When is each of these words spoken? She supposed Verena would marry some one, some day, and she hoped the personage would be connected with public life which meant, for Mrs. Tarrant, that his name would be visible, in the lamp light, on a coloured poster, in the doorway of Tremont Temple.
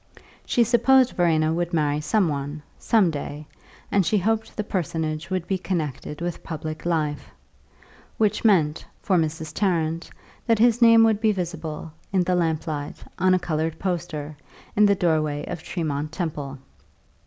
She 0.47 0.63
supposed 0.63 1.11
Verena 1.11 1.53
would 1.53 1.73
marry 1.75 2.01
some 2.01 2.27
one, 2.27 2.63
some 2.79 3.11
day, 3.11 3.45
and 3.91 4.03
she 4.03 4.17
hoped 4.17 4.57
the 4.57 4.63
personage 4.63 5.29
would 5.29 5.45
be 5.45 5.59
connected 5.59 6.21
with 6.21 6.41
public 6.43 6.87
life 6.87 7.29
which 8.17 8.43
meant, 8.43 8.83
for 9.03 9.15
Mrs. 9.15 9.53
Tarrant, 9.53 10.09
that 10.47 10.57
his 10.57 10.81
name 10.81 11.03
would 11.03 11.21
be 11.21 11.31
visible, 11.31 11.91
in 12.11 12.23
the 12.23 12.33
lamp 12.33 12.65
light, 12.65 12.95
on 13.19 13.35
a 13.35 13.37
coloured 13.37 13.77
poster, 13.77 14.35
in 14.75 14.87
the 14.87 14.95
doorway 14.95 15.45
of 15.45 15.61
Tremont 15.61 16.11
Temple. 16.11 16.57